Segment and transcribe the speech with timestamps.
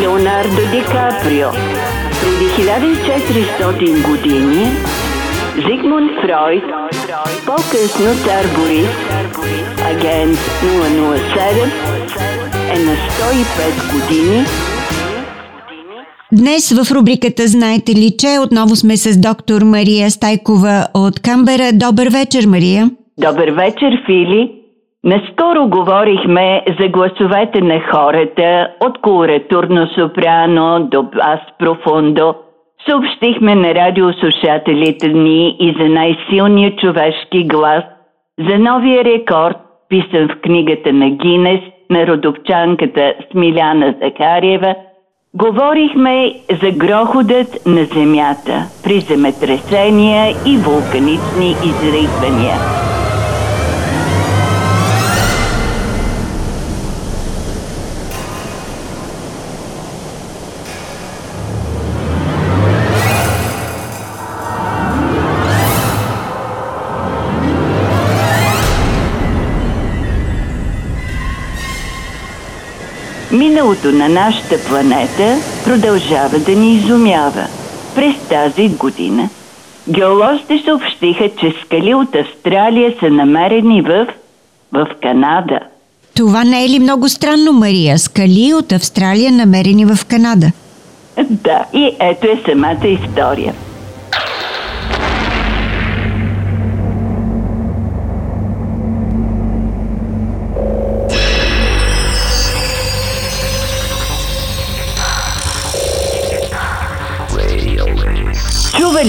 [0.00, 1.50] Леонардо Ди Каприо.
[2.20, 4.66] Преди 1400 години
[5.56, 6.64] Зигмунд Фройд,
[7.46, 8.88] по-късно цар Борис,
[9.90, 11.70] агент 007,
[12.74, 14.44] е на 105 години
[16.32, 21.70] Днес в рубриката Знаете ли, че отново сме с доктор Мария Стайкова от Камбера.
[21.72, 22.90] Добър вечер, Мария.
[23.18, 24.63] Добър вечер, Фили.
[25.04, 32.34] Наскоро говорихме за гласовете на хората от колоратурно сопрано до бас профундо.
[32.88, 37.84] Съобщихме на радиослушателите ни и за най-силния човешки глас,
[38.48, 39.56] за новия рекорд,
[39.88, 41.60] писан в книгата на Гинес
[41.90, 44.74] на родопчанката Смиляна Захариева–
[45.36, 46.32] Говорихме
[46.62, 52.73] за грохотът на земята при земетресения и вулканични изригвания.
[73.34, 77.46] Миналото на нашата планета продължава да ни изумява.
[77.94, 79.28] През тази година
[79.88, 84.06] геолозите съобщиха, че скали от Австралия са намерени в,
[84.72, 85.60] в Канада.
[86.16, 87.98] Това не е ли много странно, Мария?
[87.98, 90.46] Скали от Австралия намерени в Канада.
[91.30, 93.54] Да, и ето е самата история.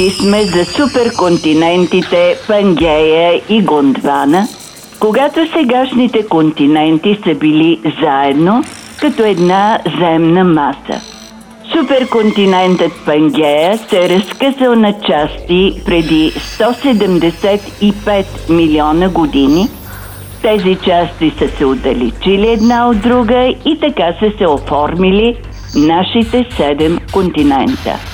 [0.00, 4.48] Чували сме за суперконтинентите Пангея и Гондвана,
[5.00, 8.64] когато сегашните континенти са били заедно
[9.00, 11.00] като една земна маса.
[11.72, 19.68] Суперконтинентът Пангея се е разкъсал на части преди 175 милиона години.
[20.42, 25.36] Тези части са се отдалечили една от друга и така са се оформили
[25.76, 28.09] нашите седем континента.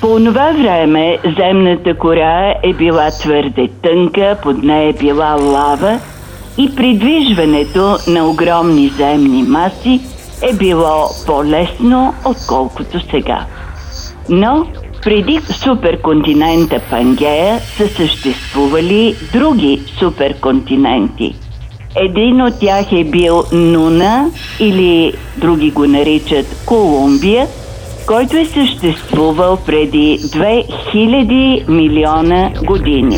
[0.00, 6.00] По това време земната кора е била твърде тънка, под нея е била лава
[6.58, 10.00] и придвижването на огромни земни маси
[10.42, 13.46] е било по-лесно, отколкото сега.
[14.28, 14.66] Но
[15.02, 21.34] преди суперконтинента Пангея са съществували други суперконтиненти.
[21.96, 27.46] Един от тях е бил Нуна или други го наричат Колумбия–
[28.10, 33.16] който е съществувал преди 2000 милиона години.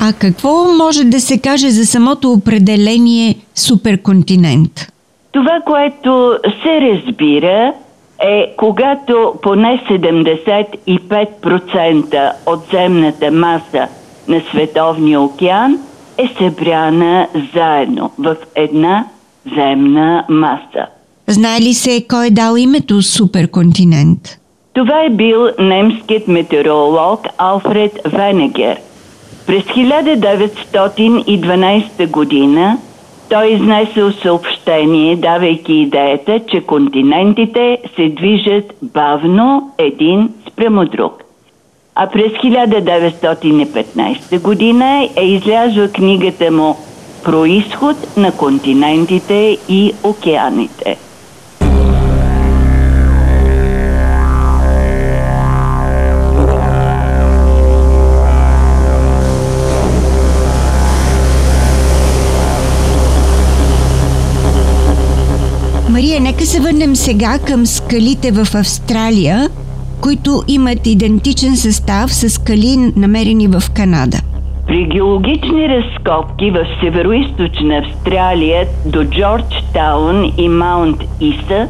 [0.00, 4.92] А какво може да се каже за самото определение суперконтинент?
[5.32, 7.72] Това, което се разбира
[8.20, 13.88] е когато поне 75% от земната маса
[14.28, 15.78] на Световния океан
[16.18, 19.04] е събрана заедно в една
[19.56, 20.86] земна маса.
[21.26, 24.38] Знае ли се кой е дал името суперконтинент?
[24.72, 28.76] Това е бил немският метеоролог Алфред Венегер.
[29.46, 32.78] През 1912 година
[33.30, 41.27] той изнесъл съобщение, давайки идеята, че континентите се движат бавно един спрямо друг
[42.00, 46.76] а през 1915 година е излязла книгата му
[47.24, 50.96] Происход на континентите и океаните.
[65.88, 69.50] Мария, нека се върнем сега към скалите в Австралия–
[70.00, 74.18] които имат идентичен състав с скали, намерени в Канада.
[74.66, 77.12] При геологични разкопки в северо
[77.84, 81.68] Австралия до Джорджтаун и Маунт Иса,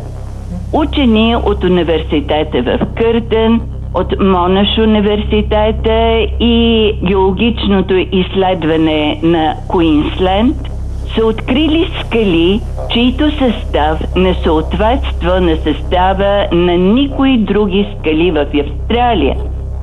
[0.72, 3.60] учени от университета в Къртън,
[3.94, 10.56] от Монаш университета и геологичното изследване на Куинсленд–
[11.14, 12.60] са открили скали,
[12.90, 19.36] чийто състав не съответства на състава на никои други скали в Австралия,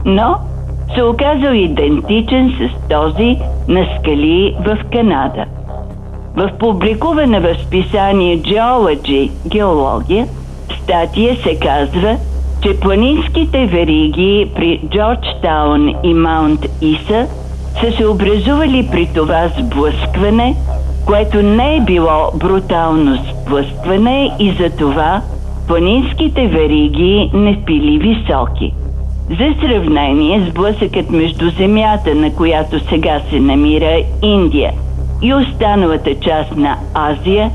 [0.06, 0.36] но
[0.96, 3.38] се оказал идентичен с този
[3.68, 5.46] на скали в Канада.
[6.36, 10.28] В публикувана в списание Geology, геология,
[10.84, 12.18] статия се казва,
[12.64, 17.28] че планинските вериги при Джорджтаун и Маунт Иса
[17.82, 20.56] са се образували при това сблъскване,
[21.06, 25.22] което не е било брутално сблъскване и за това
[25.68, 28.74] планинските вериги не били високи.
[29.30, 34.72] За сравнение, сблъсъкът между земята, на която сега се намира Индия
[35.22, 37.52] и останалата част на Азия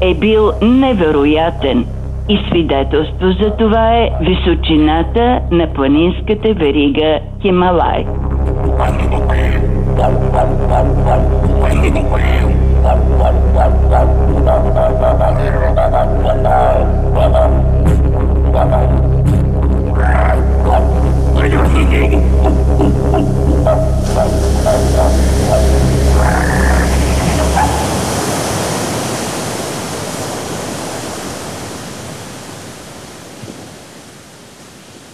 [0.00, 1.86] е бил невероятен
[2.28, 8.06] и свидетелство за това е височината на планинската верига Хималай.
[9.96, 10.34] Outro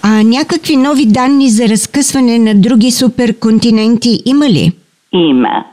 [0.02, 4.72] А някакви нови данни за разкъсване на други суперконтиненти има ли?
[5.12, 5.64] Има.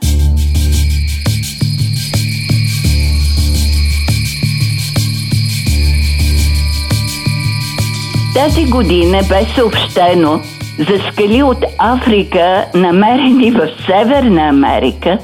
[8.34, 10.40] Тази година бе съобщено
[10.78, 15.18] за скали от Африка, намерени в Северна Америка,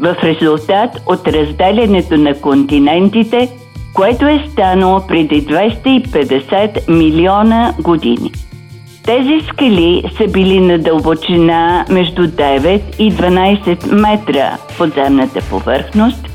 [0.00, 3.48] в резултат от разделянето на континентите,
[3.94, 8.32] което е станало преди 250 милиона години.
[9.04, 16.26] Тези скали са били на дълбочина между 9 и 12 метра подземната повърхност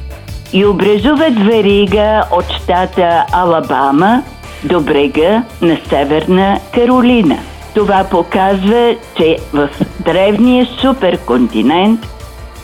[0.53, 4.23] и образуват верига от щата Алабама
[4.63, 7.37] до брега на Северна Каролина.
[7.75, 9.69] Това показва, че в
[10.05, 11.99] древния суперконтинент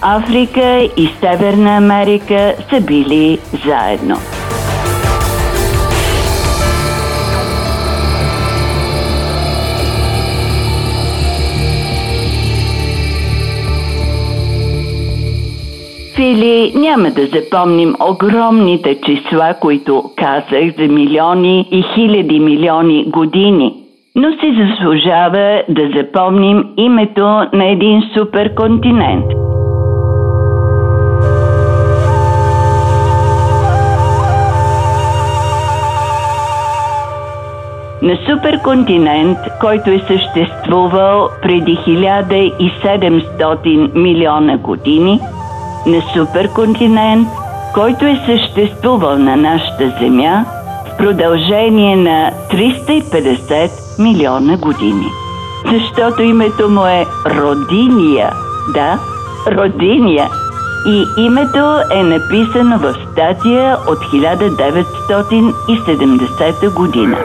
[0.02, 4.18] Африка и Северна Америка са били заедно.
[16.16, 23.74] Фили, няма да запомним огромните числа, които казах за милиони и хиляди милиони години,
[24.16, 29.26] но си заслужава да запомним името на един суперконтинент.
[38.02, 45.20] На суперконтинент, който е съществувал преди 1700 милиона години–
[45.86, 47.28] на суперконтинент,
[47.74, 50.46] който е съществувал на нашата Земя
[50.88, 53.70] в продължение на 350
[54.00, 55.08] милиона години.
[55.72, 58.34] Защото името му е Родиния.
[58.74, 59.00] Да,
[59.48, 60.30] Родиния.
[60.88, 67.18] И името е написано в статия от 1970 година.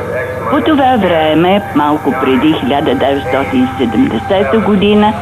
[0.51, 5.13] По това време, малко преди 1970 година,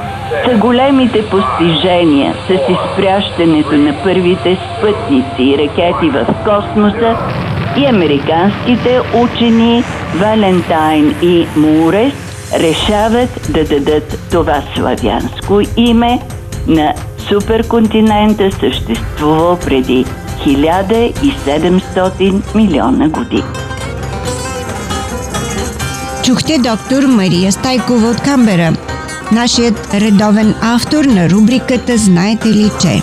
[0.44, 7.16] са големите постижения с изпращането на първите спътници и ракети в космоса
[7.76, 9.84] и американските учени
[10.14, 12.12] Валентайн и Мурес
[12.60, 16.20] решават да дадат това славянско име
[16.66, 16.94] на
[17.28, 20.04] суперконтинента, съществувал преди
[20.46, 23.63] 1700 милиона години.
[26.24, 28.76] Чухте доктор Мария Стайкова от Камбера,
[29.32, 33.02] нашият редовен автор на рубриката Знаете ли че?